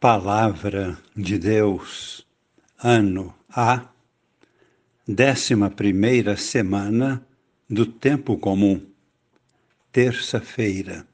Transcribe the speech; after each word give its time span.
Palavra 0.00 0.98
de 1.14 1.38
Deus, 1.38 2.26
ano 2.82 3.34
A, 3.50 3.86
décima 5.06 5.68
primeira 5.68 6.38
semana 6.38 7.22
do 7.68 7.84
Tempo 7.84 8.38
Comum, 8.38 8.80
terça-feira. 9.92 11.06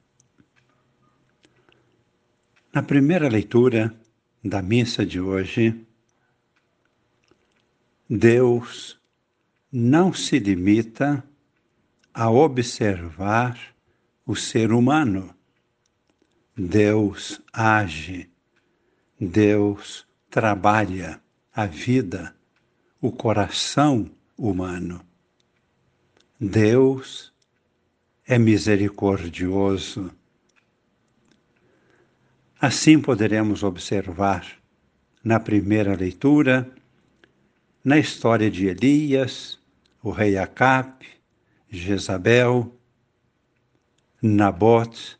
Na 2.72 2.80
primeira 2.80 3.28
leitura 3.28 3.92
da 4.44 4.62
missa 4.62 5.04
de 5.04 5.20
hoje, 5.20 5.84
Deus 8.08 8.96
não 9.72 10.12
se 10.12 10.38
limita 10.38 11.24
a 12.14 12.30
observar 12.30 13.58
o 14.24 14.36
ser 14.36 14.70
humano. 14.70 15.34
Deus 16.56 17.42
age 17.52 18.30
Deus 19.18 20.06
trabalha 20.28 21.20
a 21.54 21.64
vida, 21.64 22.36
o 23.00 23.10
coração 23.10 24.10
humano. 24.36 25.00
Deus 26.38 27.32
é 28.26 28.38
misericordioso. 28.38 30.10
Assim 32.60 33.00
poderemos 33.00 33.62
observar 33.62 34.46
na 35.24 35.40
primeira 35.40 35.94
leitura, 35.94 36.70
na 37.82 37.98
história 37.98 38.50
de 38.50 38.66
Elias, 38.66 39.58
o 40.02 40.10
rei 40.10 40.36
Acabe, 40.36 41.06
Jezabel, 41.70 42.70
Nabote, 44.20 45.18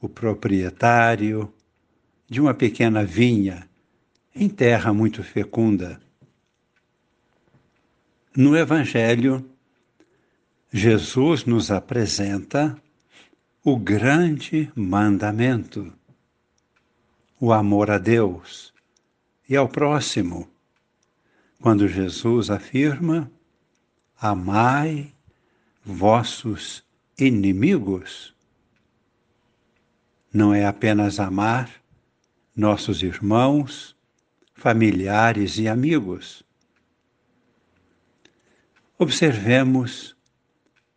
o 0.00 0.08
proprietário, 0.08 1.52
de 2.28 2.40
uma 2.40 2.54
pequena 2.54 3.04
vinha 3.04 3.68
em 4.34 4.48
terra 4.48 4.92
muito 4.92 5.22
fecunda. 5.22 6.00
No 8.36 8.56
Evangelho, 8.56 9.48
Jesus 10.70 11.44
nos 11.44 11.70
apresenta 11.70 12.76
o 13.64 13.78
grande 13.78 14.70
mandamento, 14.74 15.92
o 17.40 17.52
amor 17.52 17.90
a 17.90 17.98
Deus 17.98 18.74
e 19.48 19.56
ao 19.56 19.68
próximo, 19.68 20.48
quando 21.60 21.88
Jesus 21.88 22.50
afirma: 22.50 23.30
Amai 24.20 25.12
vossos 25.84 26.84
inimigos. 27.18 28.34
Não 30.32 30.52
é 30.52 30.66
apenas 30.66 31.18
amar 31.18 31.70
nossos 32.56 33.02
irmãos, 33.02 33.94
familiares 34.54 35.58
e 35.58 35.68
amigos. 35.68 36.42
Observemos 38.98 40.16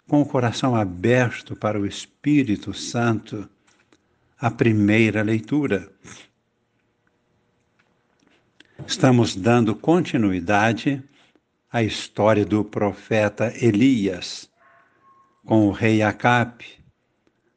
com 0.08 0.22
o 0.22 0.26
coração 0.26 0.74
aberto 0.74 1.58
para 1.58 1.78
o 1.78 1.86
Espírito 1.86 2.74
Santo 2.74 3.50
a 4.40 4.50
primeira 4.50 5.22
leitura. 5.22 5.92
Estamos 8.88 9.36
dando 9.36 9.76
continuidade 9.76 11.04
à 11.70 11.84
história 11.84 12.46
do 12.46 12.64
profeta 12.64 13.54
Elias 13.62 14.50
com 15.46 15.68
o 15.68 15.72
rei 15.72 16.02
Acabe, 16.02 16.66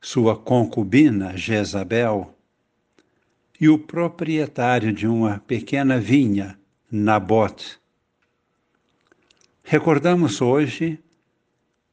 sua 0.00 0.36
concubina 0.36 1.36
Jezabel 1.36 2.36
e 3.62 3.68
o 3.68 3.78
proprietário 3.78 4.92
de 4.92 5.06
uma 5.06 5.38
pequena 5.38 5.96
vinha, 5.96 6.58
Nabote. 6.90 7.78
Recordamos 9.62 10.40
hoje 10.40 10.98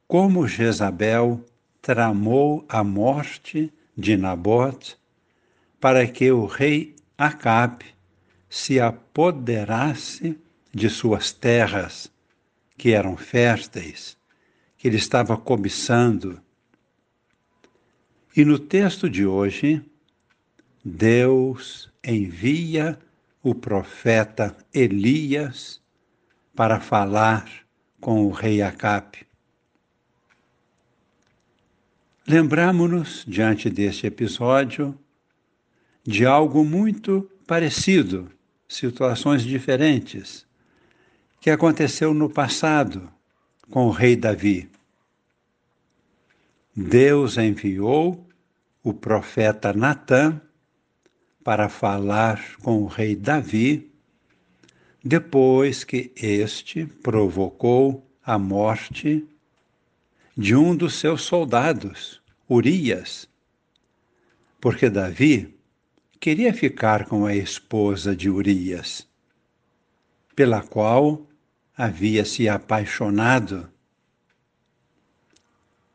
como 0.08 0.48
Jezabel 0.48 1.46
tramou 1.80 2.64
a 2.68 2.82
morte 2.82 3.72
de 3.96 4.16
Nabote 4.16 4.98
para 5.78 6.04
que 6.08 6.32
o 6.32 6.44
rei 6.44 6.96
Acabe 7.16 7.86
se 8.48 8.80
apoderasse 8.80 10.36
de 10.74 10.90
suas 10.90 11.32
terras, 11.32 12.10
que 12.76 12.90
eram 12.90 13.16
férteis, 13.16 14.16
que 14.76 14.88
ele 14.88 14.96
estava 14.96 15.36
cobiçando. 15.36 16.42
E 18.36 18.44
no 18.44 18.58
texto 18.58 19.08
de 19.08 19.24
hoje, 19.24 19.84
Deus 20.84 21.92
envia 22.02 22.98
o 23.42 23.54
profeta 23.54 24.56
Elias 24.72 25.80
para 26.54 26.80
falar 26.80 27.50
com 28.00 28.24
o 28.24 28.30
rei 28.30 28.62
Acabe. 28.62 29.26
Lembramos-nos, 32.26 33.24
diante 33.26 33.68
deste 33.68 34.06
episódio, 34.06 34.98
de 36.02 36.24
algo 36.24 36.64
muito 36.64 37.30
parecido, 37.46 38.30
situações 38.66 39.42
diferentes, 39.42 40.46
que 41.40 41.50
aconteceu 41.50 42.14
no 42.14 42.30
passado 42.30 43.12
com 43.70 43.86
o 43.86 43.90
rei 43.90 44.16
Davi. 44.16 44.70
Deus 46.74 47.36
enviou 47.36 48.26
o 48.82 48.94
profeta 48.94 49.72
Natã 49.72 50.40
para 51.42 51.68
falar 51.68 52.56
com 52.62 52.82
o 52.82 52.86
rei 52.86 53.16
Davi, 53.16 53.90
depois 55.02 55.84
que 55.84 56.12
este 56.14 56.84
provocou 56.86 58.06
a 58.22 58.38
morte 58.38 59.26
de 60.36 60.54
um 60.54 60.76
dos 60.76 60.94
seus 60.94 61.22
soldados, 61.22 62.20
Urias, 62.48 63.28
porque 64.60 64.90
Davi 64.90 65.58
queria 66.18 66.52
ficar 66.52 67.06
com 67.06 67.24
a 67.24 67.34
esposa 67.34 68.14
de 68.14 68.28
Urias, 68.28 69.06
pela 70.36 70.62
qual 70.62 71.26
havia 71.74 72.24
se 72.26 72.48
apaixonado. 72.48 73.70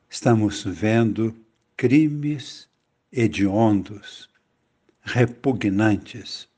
Estamos 0.10 0.64
vendo 0.64 1.36
crimes 1.78 2.68
hediondos 3.12 4.30
repugnantes. 5.06 6.50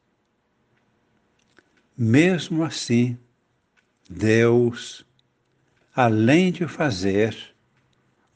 Mesmo 1.95 2.63
assim, 2.63 3.17
Deus, 4.09 5.05
além 5.93 6.51
de 6.51 6.65
fazer 6.67 7.35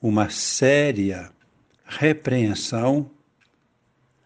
uma 0.01 0.29
séria 0.29 1.31
repreensão, 1.85 3.09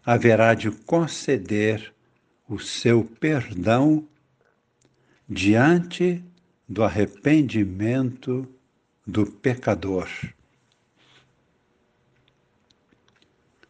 haverá 0.04 0.54
de 0.54 0.70
conceder 0.70 1.94
o 2.48 2.58
seu 2.58 3.04
perdão 3.04 4.06
diante 5.28 6.24
do 6.68 6.82
arrependimento 6.82 8.48
do 9.06 9.26
pecador. 9.26 10.08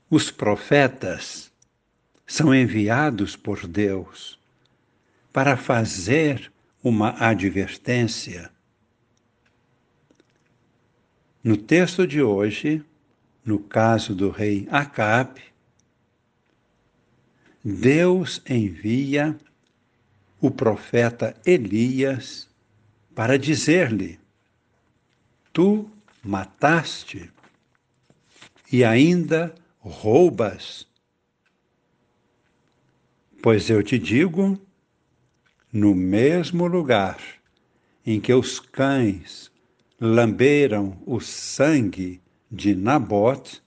Os 0.09 0.31
profetas 0.31 1.53
são 2.27 2.55
enviados 2.55 3.37
por 3.37 3.67
Deus 3.67 4.39
para 5.33 5.57
fazer 5.57 6.51
uma 6.83 7.11
advertência. 7.23 8.51
No 11.43 11.57
texto 11.57 12.07
de 12.07 12.21
hoje, 12.21 12.85
no 13.45 13.61
caso 13.61 14.15
do 14.15 14.31
rei 14.31 14.67
Acabe, 14.71 15.43
Deus 17.65 18.43
envia 18.49 19.37
o 20.41 20.51
profeta 20.51 21.35
Elias 21.45 22.49
para 23.15 23.39
dizer-lhe: 23.39 24.19
Tu 25.53 25.89
mataste 26.23 27.31
e 28.73 28.85
ainda 28.85 29.55
roubas 29.79 30.87
Pois 33.47 33.71
eu 33.71 33.81
te 33.81 33.97
digo, 33.97 34.61
no 35.73 35.95
mesmo 35.95 36.67
lugar 36.67 37.17
em 38.05 38.21
que 38.21 38.35
os 38.35 38.59
cães 38.59 39.53
lamberam 40.01 41.01
o 41.07 41.21
sangue 41.21 42.21
de 42.51 42.75
Nabote, 42.75 43.63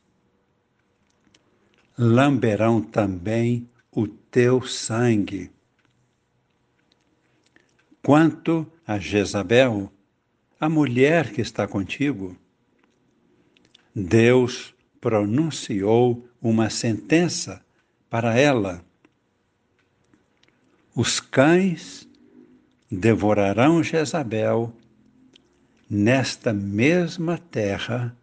lamberão 1.97 2.81
também 2.81 3.69
o 3.89 4.05
teu 4.05 4.61
sangue. 4.63 5.49
Quanto 8.03 8.69
a 8.85 8.99
Jezabel, 8.99 9.89
a 10.59 10.67
mulher 10.67 11.31
que 11.31 11.39
está 11.39 11.65
contigo, 11.65 12.35
Deus 13.95 14.75
pronunciou 14.99 16.27
uma 16.41 16.69
sentença 16.69 17.65
para 18.09 18.37
ela 18.37 18.83
Os 21.01 21.21
cães 21.21 22.05
devorarão 22.91 23.81
Jezabel 23.81 24.75
nesta 25.89 26.51
mesma 26.51 27.37
terra 27.37 28.13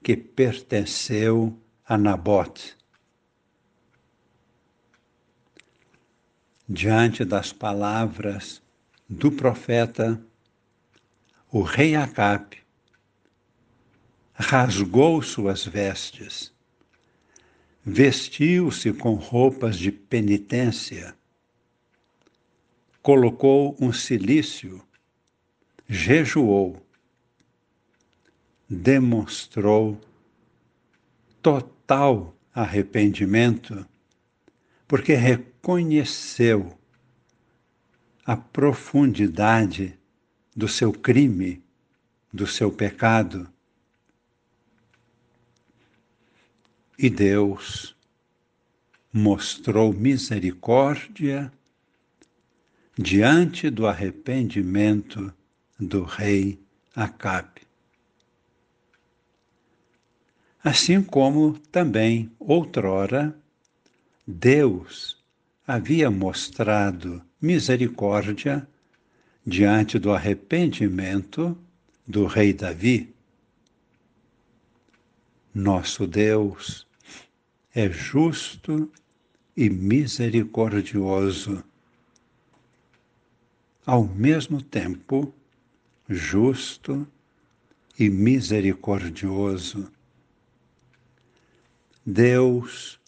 que 0.00 0.16
pertenceu 0.16 1.58
a 1.84 1.98
Nabote. 1.98 2.76
Diante 6.68 7.24
das 7.24 7.52
palavras 7.52 8.62
do 9.08 9.32
profeta, 9.32 10.24
o 11.50 11.62
rei 11.62 11.96
Acabe 11.96 12.58
rasgou 14.34 15.20
suas 15.20 15.66
vestes, 15.66 16.54
vestiu-se 17.84 18.92
com 18.92 19.14
roupas 19.14 19.76
de 19.76 19.90
penitência, 19.90 21.16
colocou 23.04 23.76
um 23.78 23.92
cilício, 23.92 24.82
jejuou, 25.86 26.82
demonstrou 28.66 30.00
total 31.42 32.34
arrependimento, 32.54 33.86
porque 34.88 35.12
reconheceu 35.12 36.78
a 38.24 38.38
profundidade 38.38 39.98
do 40.56 40.66
seu 40.66 40.90
crime, 40.90 41.62
do 42.32 42.46
seu 42.46 42.72
pecado. 42.72 43.46
E 46.98 47.10
Deus 47.10 47.94
mostrou 49.12 49.92
misericórdia 49.92 51.52
diante 52.96 53.70
do 53.70 53.86
arrependimento 53.86 55.32
do 55.78 56.04
rei 56.04 56.60
Acabe. 56.94 57.62
Assim 60.62 61.02
como 61.02 61.58
também 61.72 62.30
outrora 62.38 63.36
Deus 64.26 65.22
havia 65.66 66.10
mostrado 66.10 67.20
misericórdia 67.40 68.66
diante 69.44 69.98
do 69.98 70.12
arrependimento 70.12 71.58
do 72.06 72.26
rei 72.26 72.52
Davi. 72.52 73.12
Nosso 75.52 76.06
Deus 76.06 76.86
é 77.74 77.90
justo 77.90 78.90
e 79.56 79.68
misericordioso 79.68 81.62
ao 83.86 84.04
mesmo 84.04 84.62
tempo 84.62 85.34
justo 86.08 87.06
e 87.98 88.08
misericordioso. 88.08 89.90
Deus 92.04 93.00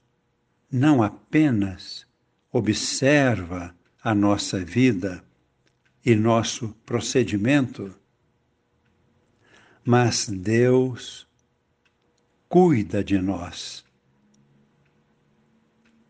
não 0.71 1.03
apenas 1.03 2.07
observa 2.53 3.75
a 4.03 4.15
nossa 4.15 4.65
vida 4.65 5.25
e 6.05 6.15
nosso 6.15 6.69
procedimento, 6.85 7.95
mas 9.85 10.29
Deus 10.29 11.27
cuida 12.49 13.03
de 13.03 13.19
nós, 13.19 13.85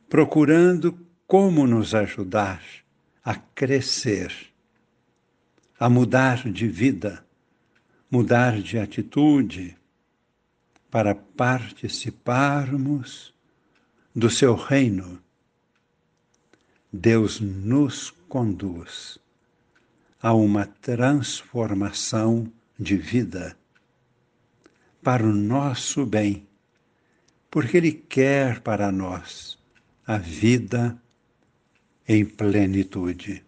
procurando 0.09 0.99
como 1.27 1.67
nos 1.67 1.95
ajudar 1.95 2.63
a 3.25 3.35
crescer 3.35 4.56
a 5.79 5.91
mudar 5.91 6.51
de 6.51 6.67
vida, 6.67 7.23
mudar 8.11 8.59
de 8.61 8.79
atitude, 8.79 9.77
para 10.91 11.15
participarmos 11.15 13.35
do 14.15 14.31
seu 14.31 14.55
reino. 14.55 15.23
Deus 16.91 17.39
nos 17.41 18.11
conduz 18.29 19.19
a 20.23 20.33
uma 20.33 20.65
transformação 20.65 22.51
de 22.79 22.97
vida 22.97 23.55
para 25.03 25.23
o 25.23 25.33
nosso 25.33 26.07
bem, 26.07 26.49
porque 27.51 27.77
Ele 27.77 27.93
quer 27.93 28.61
para 28.61 28.91
nós 28.91 29.59
a 30.07 30.17
vida 30.17 30.97
em 32.09 32.25
plenitude. 32.25 33.45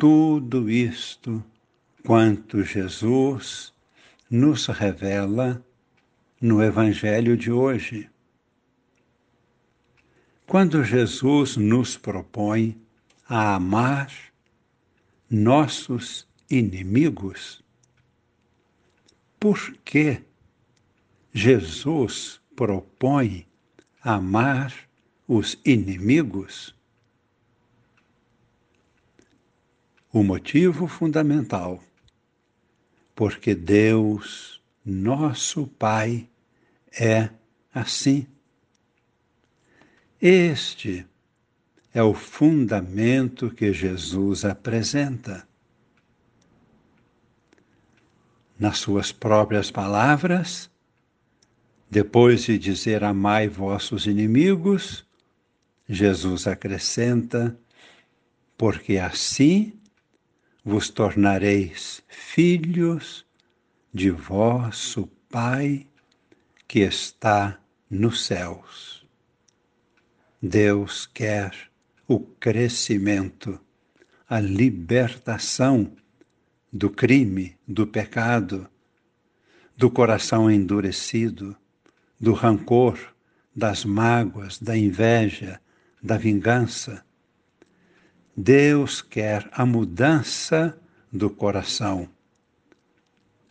Tudo 0.00 0.70
isto 0.70 1.44
quanto 2.06 2.62
Jesus 2.62 3.72
nos 4.30 4.68
revela 4.68 5.60
no 6.40 6.62
Evangelho 6.62 7.36
de 7.36 7.50
hoje. 7.50 8.08
Quando 10.46 10.84
Jesus 10.84 11.56
nos 11.56 11.96
propõe 11.96 12.80
a 13.28 13.56
amar 13.56 14.08
nossos 15.28 16.28
inimigos, 16.48 17.60
por 19.40 19.58
que 19.84 20.22
Jesus 21.32 22.40
propõe 22.54 23.48
amar 24.00 24.72
os 25.26 25.58
inimigos? 25.64 26.77
O 30.18 30.24
motivo 30.24 30.88
fundamental, 30.88 31.80
porque 33.14 33.54
Deus, 33.54 34.60
nosso 34.84 35.68
Pai, 35.68 36.28
é 36.90 37.30
assim. 37.72 38.26
Este 40.20 41.06
é 41.94 42.02
o 42.02 42.14
fundamento 42.14 43.48
que 43.48 43.72
Jesus 43.72 44.44
apresenta. 44.44 45.46
Nas 48.58 48.78
suas 48.78 49.12
próprias 49.12 49.70
palavras, 49.70 50.68
depois 51.88 52.42
de 52.42 52.58
dizer 52.58 53.04
amai 53.04 53.46
vossos 53.46 54.04
inimigos, 54.04 55.06
Jesus 55.88 56.48
acrescenta: 56.48 57.56
porque 58.56 58.98
assim 58.98 59.77
vos 60.64 60.90
tornareis 60.90 62.02
filhos 62.08 63.24
de 63.92 64.10
vosso 64.10 65.06
Pai 65.30 65.86
que 66.66 66.80
está 66.80 67.60
nos 67.90 68.24
céus. 68.24 69.06
Deus 70.40 71.06
quer 71.06 71.52
o 72.06 72.20
crescimento, 72.20 73.60
a 74.28 74.40
libertação 74.40 75.92
do 76.72 76.88
crime, 76.88 77.56
do 77.66 77.86
pecado, 77.86 78.68
do 79.76 79.90
coração 79.90 80.50
endurecido, 80.50 81.56
do 82.20 82.32
rancor, 82.32 82.98
das 83.54 83.84
mágoas, 83.84 84.58
da 84.58 84.76
inveja, 84.76 85.60
da 86.02 86.16
vingança 86.16 87.04
Deus 88.40 89.02
quer 89.02 89.50
a 89.50 89.66
mudança 89.66 90.78
do 91.12 91.28
coração, 91.28 92.08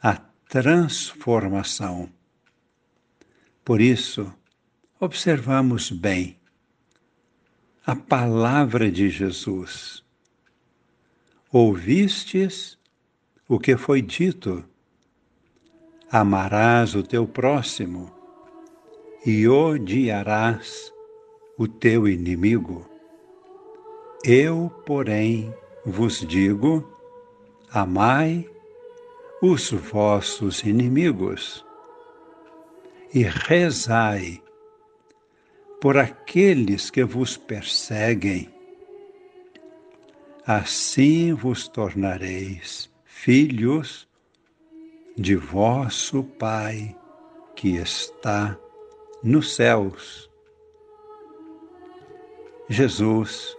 a 0.02 0.16
transformação. 0.48 2.10
Por 3.66 3.82
isso, 3.82 4.34
observamos 4.98 5.92
bem 5.92 6.40
a 7.86 7.98
palavra 7.98 8.90
de 8.90 9.10
Jesus. 9.10 10.06
Ouvistes 11.52 12.80
o 13.46 13.60
que 13.60 13.76
foi 13.76 14.02
dito: 14.02 14.64
amarás 16.10 16.96
o 16.96 17.04
teu 17.04 17.28
próximo 17.28 18.10
e 19.26 19.50
odiarás 19.50 20.94
o 21.58 21.68
teu 21.68 22.08
inimigo. 22.08 22.90
Eu, 24.24 24.72
porém, 24.86 25.54
vos 25.86 26.20
digo: 26.20 26.88
amai 27.72 28.50
os 29.42 29.72
vossos 29.72 30.64
inimigos 30.64 31.66
e 33.14 33.24
rezai 33.24 34.42
por 35.80 35.98
aqueles 35.98 36.90
que 36.90 37.04
vos 37.04 37.38
perseguem. 37.38 38.54
Assim 40.46 41.34
vos 41.34 41.68
tornareis 41.68 42.90
filhos 43.06 44.08
de 45.16 45.36
vosso 45.36 46.24
Pai 46.24 46.96
que 47.56 47.76
está 47.76 48.58
nos 49.24 49.56
céus. 49.56 50.30
Jesus 52.70 53.57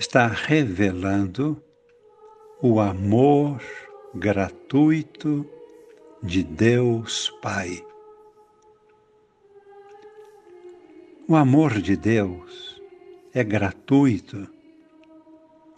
está 0.00 0.28
revelando 0.28 1.62
o 2.62 2.80
amor 2.80 3.60
gratuito 4.14 5.46
de 6.22 6.42
Deus 6.42 7.28
Pai. 7.42 7.84
O 11.28 11.36
amor 11.36 11.82
de 11.82 11.98
Deus 11.98 12.80
é 13.34 13.44
gratuito. 13.44 14.48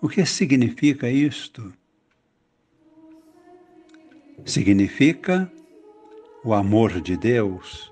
O 0.01 0.09
que 0.09 0.25
significa 0.25 1.11
isto? 1.11 1.73
Significa 4.45 5.53
o 6.45 6.55
amor 6.55 7.01
de 7.01 7.17
Deus 7.17 7.91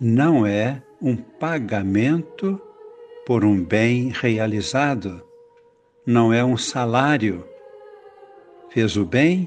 não 0.00 0.46
é 0.46 0.82
um 0.98 1.14
pagamento 1.14 2.58
por 3.26 3.44
um 3.44 3.62
bem 3.62 4.08
realizado, 4.08 5.27
não 6.08 6.32
é 6.32 6.42
um 6.42 6.56
salário. 6.56 7.46
Fez 8.70 8.96
o 8.96 9.04
bem, 9.04 9.46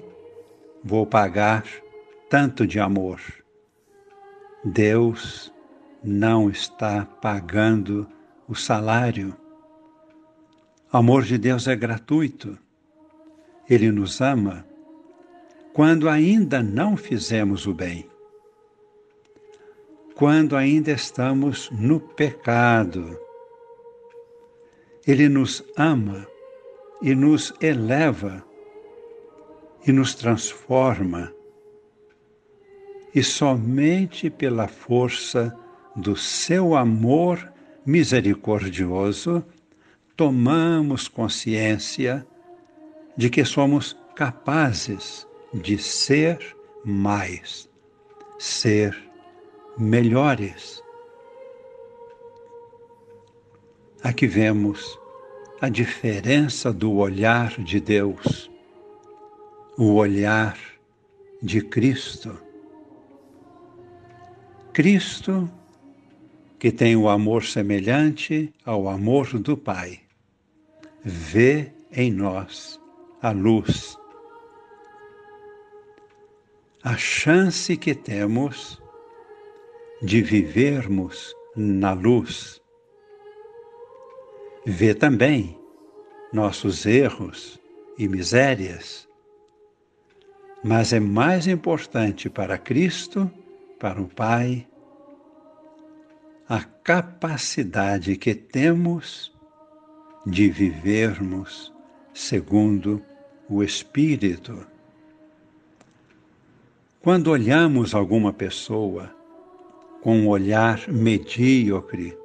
vou 0.84 1.08
pagar 1.08 1.66
tanto 2.30 2.68
de 2.68 2.80
amor. 2.80 3.20
Deus 4.64 5.52
não 6.04 6.52
está 6.52 7.04
pagando 7.04 8.08
o 8.48 8.54
salário. 8.54 9.36
O 10.94 10.98
amor 10.98 11.24
de 11.24 11.36
Deus 11.40 11.68
é 11.68 11.76
gratuito. 11.76 12.56
Ele 13.68 13.92
nos 13.92 14.22
ama 14.22 14.64
quando 15.74 16.08
ainda 16.08 16.62
não 16.62 16.96
fizemos 16.96 17.66
o 17.66 17.74
bem, 17.74 18.08
quando 20.14 20.56
ainda 20.56 20.92
estamos 20.92 21.72
no 21.72 22.00
pecado. 22.00 23.18
Ele 25.08 25.28
nos 25.28 25.64
ama 25.76 26.28
e 27.02 27.16
nos 27.16 27.54
eleva 27.62 28.44
e 29.86 29.92
nos 29.92 30.14
transforma 30.14 31.34
e 33.14 33.22
somente 33.24 34.30
pela 34.30 34.68
força 34.68 35.56
do 35.96 36.16
seu 36.16 36.76
amor 36.76 37.52
misericordioso 37.86 39.44
tomamos 40.16 41.08
consciência 41.08 42.26
de 43.18 43.30
que 43.30 43.44
somos 43.44 43.98
capazes 44.16 45.28
de 45.54 45.78
ser 45.78 46.56
mais, 46.86 47.70
ser 48.40 48.96
melhores. 49.78 50.82
Aqui 54.04 54.28
vemos 54.28 55.00
a 55.62 55.70
diferença 55.70 56.74
do 56.74 56.94
olhar 56.94 57.62
de 57.62 57.80
Deus, 57.80 58.52
o 59.78 59.94
olhar 59.94 60.58
de 61.42 61.62
Cristo 61.62 62.38
Cristo, 64.74 65.52
que 66.58 66.72
tem 66.72 66.96
o 66.96 67.10
amor 67.10 67.44
semelhante 67.44 68.54
ao 68.64 68.88
amor 68.88 69.38
do 69.38 69.58
Pai, 69.58 70.00
vê 71.04 71.74
em 71.92 72.10
nós 72.10 72.80
a 73.22 73.32
luz. 73.32 73.98
A 76.84 76.96
chance 76.96 77.76
que 77.76 77.94
temos 77.94 78.82
de 80.02 80.22
vivermos 80.22 81.36
na 81.56 81.92
luz. 81.92 82.61
Vê 84.66 84.94
também 84.94 85.58
nossos 86.32 86.86
erros 86.86 87.60
e 87.98 88.08
misérias. 88.08 89.08
Mas 90.64 90.94
é 90.94 91.00
mais 91.00 91.48
importante 91.48 92.30
para 92.30 92.58
Cristo 92.58 93.30
para 93.80 94.00
o 94.00 94.08
Pai 94.08 94.68
a 96.48 96.64
capacidade 96.64 98.16
que 98.18 98.36
temos 98.36 99.34
de 100.26 100.50
vivermos 100.50 101.74
segundo 102.14 103.02
o 103.50 103.64
Espírito. 103.64 104.68
Quando 107.02 107.32
olhamos 107.32 107.96
alguma 107.96 108.32
pessoa 108.32 109.10
com 110.02 110.20
um 110.20 110.28
olhar 110.28 110.88
medíocre, 110.88 112.16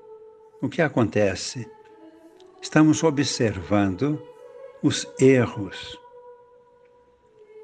o 0.61 0.69
que 0.69 0.83
acontece? 0.83 1.67
Estamos 2.61 3.03
observando 3.05 4.21
os 4.83 5.07
erros 5.19 5.99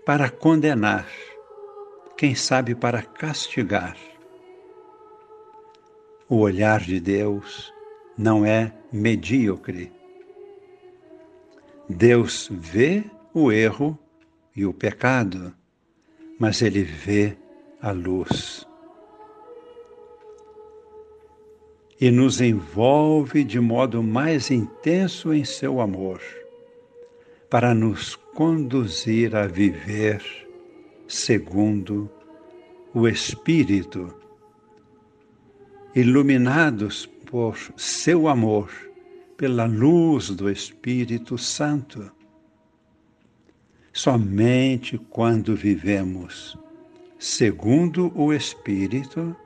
para 0.04 0.30
condenar 0.30 1.06
quem 2.16 2.34
sabe 2.34 2.74
para 2.74 3.02
castigar. 3.02 3.96
O 6.28 6.38
olhar 6.38 6.80
de 6.80 7.00
Deus 7.00 7.72
não 8.16 8.44
é 8.44 8.72
medíocre. 8.92 9.92
Deus 11.88 12.48
vê 12.50 13.04
o 13.34 13.50
erro 13.50 13.98
e 14.54 14.64
o 14.64 14.72
pecado, 14.72 15.54
mas 16.38 16.62
ele 16.62 16.82
vê 16.82 17.36
a 17.80 17.90
luz. 17.90 18.66
E 22.02 22.10
nos 22.10 22.40
envolve 22.40 23.44
de 23.44 23.60
modo 23.60 24.02
mais 24.02 24.50
intenso 24.50 25.32
em 25.32 25.44
seu 25.44 25.80
amor, 25.80 26.20
para 27.48 27.72
nos 27.72 28.16
conduzir 28.16 29.36
a 29.36 29.46
viver 29.46 30.20
segundo 31.06 32.10
o 32.92 33.06
Espírito, 33.06 34.12
iluminados 35.94 37.06
por 37.06 37.56
seu 37.76 38.26
amor, 38.26 38.68
pela 39.36 39.66
luz 39.66 40.30
do 40.30 40.50
Espírito 40.50 41.38
Santo. 41.38 42.10
Somente 43.92 44.98
quando 45.08 45.54
vivemos 45.54 46.58
segundo 47.16 48.12
o 48.16 48.32
Espírito, 48.32 49.36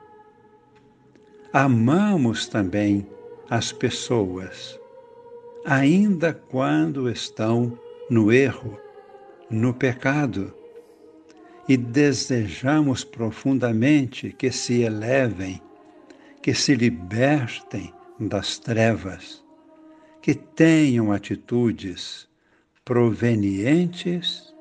amamos 1.53 2.47
também 2.47 3.07
as 3.49 3.71
pessoas, 3.71 4.79
ainda 5.65 6.33
quando 6.33 7.09
estão 7.09 7.77
no 8.09 8.31
erro, 8.31 8.77
no 9.49 9.73
pecado 9.73 10.53
e 11.67 11.75
desejamos 11.75 13.03
profundamente 13.03 14.33
que 14.37 14.51
se 14.51 14.81
elevem, 14.81 15.61
que 16.41 16.53
se 16.53 16.75
libertem 16.75 17.93
das 18.19 18.57
trevas, 18.57 19.43
que 20.21 20.33
tenham 20.33 21.11
atitudes 21.11 22.27
provenientes 22.83 24.53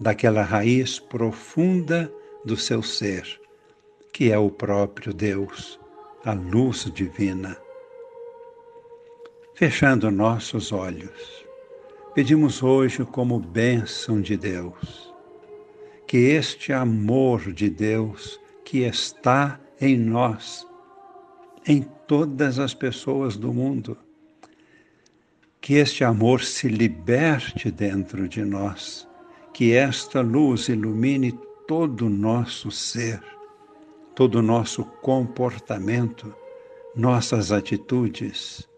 daquela 0.00 0.42
raiz 0.42 0.98
profunda 0.98 2.12
do 2.44 2.56
seu 2.56 2.82
ser, 2.82 3.40
que 4.12 4.32
é 4.32 4.38
o 4.38 4.50
próprio 4.50 5.14
Deus, 5.14 5.78
a 6.24 6.32
luz 6.32 6.90
divina. 6.92 7.56
Fechando 9.54 10.10
nossos 10.10 10.72
olhos, 10.72 11.44
pedimos 12.14 12.62
hoje 12.62 13.04
como 13.04 13.38
bênção 13.38 14.20
de 14.20 14.36
Deus 14.36 15.12
que 16.06 16.18
este 16.18 16.72
amor 16.72 17.52
de 17.52 17.68
Deus 17.68 18.40
que 18.64 18.84
está 18.84 19.60
em 19.80 19.96
nós, 19.96 20.66
em 21.66 21.82
todas 22.06 22.58
as 22.58 22.72
pessoas 22.72 23.36
do 23.36 23.52
mundo, 23.52 23.96
que 25.60 25.74
este 25.74 26.04
amor 26.04 26.42
se 26.42 26.68
liberte 26.68 27.70
dentro 27.70 28.28
de 28.28 28.44
nós, 28.44 29.08
que 29.52 29.72
esta 29.72 30.20
luz 30.20 30.68
ilumine 30.68 31.32
todo 31.66 32.06
o 32.06 32.10
nosso 32.10 32.70
ser, 32.70 33.20
todo 34.14 34.36
o 34.36 34.42
nosso 34.42 34.84
comportamento, 34.84 36.34
nossas 36.94 37.52
atitudes. 37.52 38.68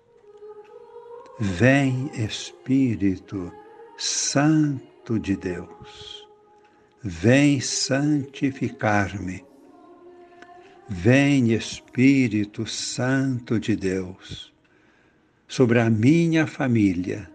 Vem 1.39 2.11
Espírito 2.15 3.53
Santo 3.97 5.19
de 5.19 5.37
Deus 5.37 6.27
Vem 7.09 7.61
santificar-me. 7.61 9.45
Vem 10.89 11.53
Espírito 11.53 12.67
Santo 12.67 13.61
de 13.61 13.77
Deus 13.77 14.53
sobre 15.47 15.79
a 15.79 15.89
minha 15.89 16.49
família, 16.49 17.31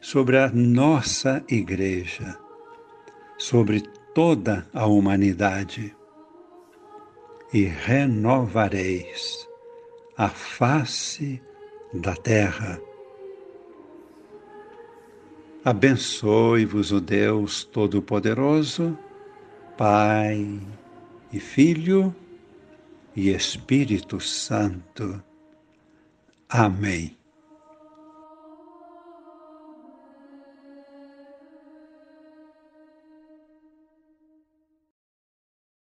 sobre 0.00 0.36
a 0.36 0.50
nossa 0.50 1.44
igreja, 1.48 2.36
sobre 3.38 3.82
toda 4.12 4.66
a 4.74 4.84
humanidade. 4.84 5.94
E 7.54 7.66
renovareis 7.66 9.48
a 10.16 10.28
face 10.28 11.40
da 11.92 12.16
terra. 12.16 12.80
Abençoe-vos 15.64 16.90
o 16.90 17.00
Deus 17.00 17.62
Todo-Poderoso, 17.62 18.98
Pai 19.78 20.60
e 21.32 21.38
Filho 21.38 22.12
e 23.14 23.30
Espírito 23.30 24.18
Santo. 24.18 25.22
Amém. 26.48 27.16